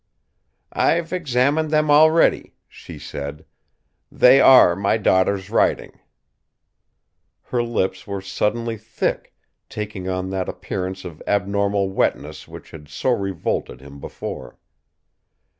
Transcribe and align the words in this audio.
"I've 0.73 1.13
examined 1.13 1.69
them 1.69 1.91
already," 1.91 2.55
she 2.67 2.97
said. 2.97 3.45
"They 4.11 4.41
are 4.41 4.75
my 4.75 4.97
daughter's 4.97 5.51
writing." 5.51 5.99
Her 7.43 7.61
lips 7.61 8.07
were 8.07 8.19
suddenly 8.19 8.77
thick, 8.77 9.35
taking 9.69 10.09
on 10.09 10.31
that 10.31 10.49
appearance 10.49 11.05
of 11.05 11.21
abnormal 11.27 11.91
wetness 11.91 12.47
which 12.47 12.71
had 12.71 12.87
so 12.89 13.11
revolted 13.11 13.79
him 13.79 13.99
before. 13.99 14.57